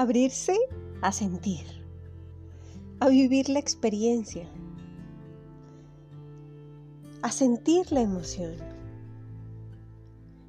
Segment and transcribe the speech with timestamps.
[0.00, 0.56] Abrirse
[1.02, 1.66] a sentir,
[3.00, 4.48] a vivir la experiencia,
[7.22, 8.54] a sentir la emoción,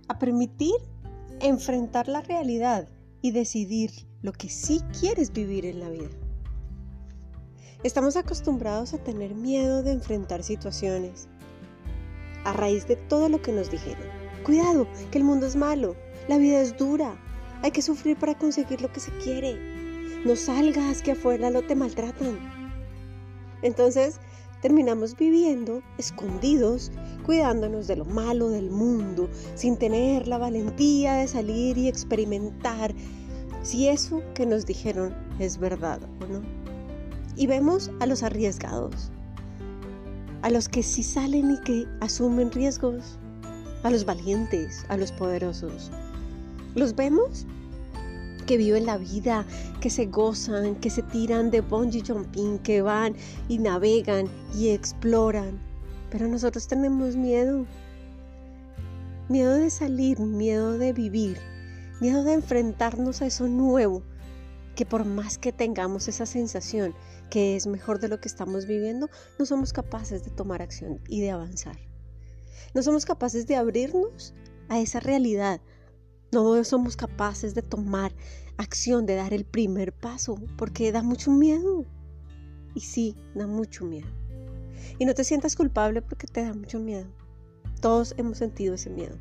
[0.08, 0.76] a permitir
[1.40, 2.90] enfrentar la realidad
[3.24, 3.90] y decidir
[4.22, 6.16] lo que sí quieres vivir en la vida.
[7.82, 11.28] Estamos acostumbrados a tener miedo de enfrentar situaciones
[12.46, 14.06] a raíz de todo lo que nos dijeron.
[14.44, 15.96] Cuidado, que el mundo es malo,
[16.28, 17.20] la vida es dura,
[17.62, 19.58] hay que sufrir para conseguir lo que se quiere.
[20.26, 22.38] No salgas que afuera lo te maltratan.
[23.62, 24.20] Entonces
[24.62, 26.92] terminamos viviendo escondidos,
[27.26, 32.94] cuidándonos de lo malo del mundo, sin tener la valentía de salir y experimentar
[33.62, 36.42] si eso que nos dijeron es verdad o no.
[37.36, 39.12] Y vemos a los arriesgados,
[40.42, 43.18] a los que sí salen y que asumen riesgos,
[43.84, 45.92] a los valientes, a los poderosos.
[46.76, 47.46] Los vemos
[48.50, 49.46] que viven la vida,
[49.80, 53.16] que se gozan, que se tiran de bungee jumping, que van
[53.48, 55.62] y navegan y exploran.
[56.10, 57.68] Pero nosotros tenemos miedo.
[59.28, 61.38] Miedo de salir, miedo de vivir,
[62.02, 64.02] miedo de enfrentarnos a eso nuevo,
[64.76, 66.96] que por más que tengamos esa sensación
[67.30, 71.22] que es mejor de lo que estamos viviendo, no somos capaces de tomar acción y
[71.22, 71.78] de avanzar.
[72.74, 74.34] No somos capaces de abrirnos
[74.70, 75.62] a esa realidad.
[76.32, 78.14] No somos capaces de tomar
[78.58, 81.86] acción, de dar el primer paso, porque da mucho miedo.
[82.76, 84.08] Y sí, da mucho miedo.
[85.00, 87.08] Y no te sientas culpable porque te da mucho miedo.
[87.82, 89.18] Todos hemos sentido ese miedo.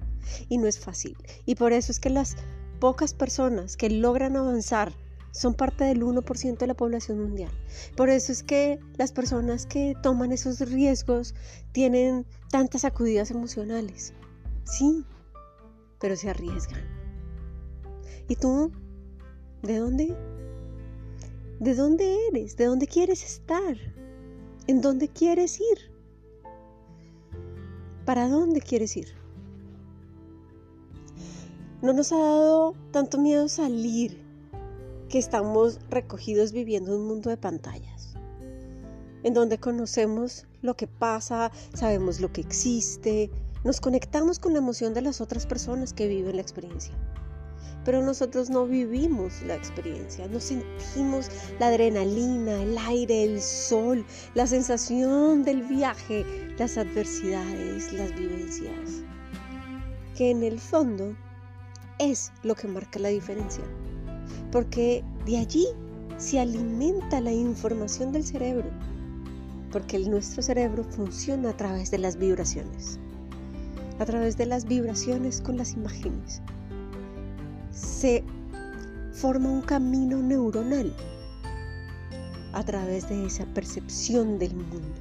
[0.48, 1.16] Y no es fácil.
[1.46, 2.36] Y por eso es que las
[2.80, 4.92] pocas personas que logran avanzar
[5.30, 7.50] son parte del 1% de la población mundial.
[7.96, 11.34] Por eso es que las personas que toman esos riesgos
[11.72, 14.14] tienen tantas sacudidas emocionales.
[14.64, 15.04] Sí,
[16.00, 16.97] pero se arriesgan.
[18.28, 18.70] ¿Y tú?
[19.62, 20.14] ¿De dónde?
[21.60, 22.56] ¿De dónde eres?
[22.56, 23.76] ¿De dónde quieres estar?
[24.66, 25.90] ¿En dónde quieres ir?
[28.04, 29.08] ¿Para dónde quieres ir?
[31.80, 34.22] No nos ha dado tanto miedo salir
[35.08, 38.14] que estamos recogidos viviendo un mundo de pantallas,
[39.22, 43.30] en donde conocemos lo que pasa, sabemos lo que existe,
[43.64, 46.94] nos conectamos con la emoción de las otras personas que viven la experiencia.
[47.88, 54.04] Pero nosotros no vivimos la experiencia, no sentimos la adrenalina, el aire, el sol,
[54.34, 56.26] la sensación del viaje,
[56.58, 59.02] las adversidades, las vivencias,
[60.14, 61.16] que en el fondo
[61.98, 63.64] es lo que marca la diferencia
[64.50, 65.66] porque de allí
[66.16, 68.68] se alimenta la información del cerebro,
[69.72, 72.98] porque nuestro cerebro funciona a través de las vibraciones,
[73.98, 76.42] a través de las vibraciones con las imágenes.
[77.78, 78.24] Se
[79.12, 80.92] forma un camino neuronal
[82.52, 85.00] a través de esa percepción del mundo.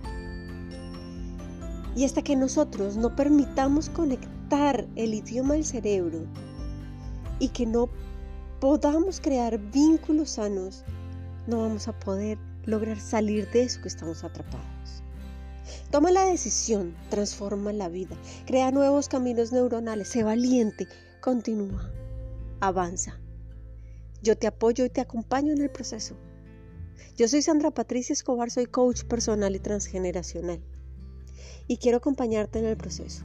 [1.96, 6.26] Y hasta que nosotros no permitamos conectar el idioma del cerebro
[7.40, 7.90] y que no
[8.60, 10.84] podamos crear vínculos sanos,
[11.48, 15.04] no vamos a poder lograr salir de eso que estamos atrapados.
[15.90, 18.16] Toma la decisión, transforma la vida,
[18.46, 20.88] crea nuevos caminos neuronales, sé valiente,
[21.22, 21.92] continúa,
[22.60, 23.20] avanza.
[24.22, 26.16] Yo te apoyo y te acompaño en el proceso.
[27.16, 30.62] Yo soy Sandra Patricia Escobar, soy coach personal y transgeneracional.
[31.68, 33.24] Y quiero acompañarte en el proceso,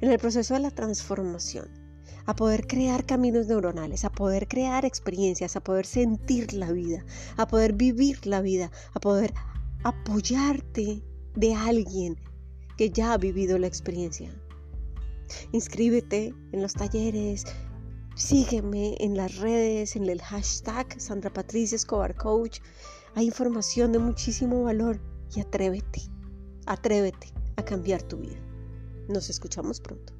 [0.00, 1.86] en el proceso de la transformación
[2.26, 7.04] a poder crear caminos neuronales, a poder crear experiencias, a poder sentir la vida,
[7.36, 9.32] a poder vivir la vida, a poder
[9.84, 11.02] apoyarte
[11.36, 12.18] de alguien
[12.76, 14.30] que ya ha vivido la experiencia.
[15.52, 17.44] Inscríbete en los talleres,
[18.16, 22.60] sígueme en las redes, en el hashtag Sandra Patricia Escobar Coach.
[23.14, 25.00] Hay información de muchísimo valor
[25.34, 26.00] y atrévete,
[26.66, 28.40] atrévete a cambiar tu vida.
[29.08, 30.15] Nos escuchamos pronto.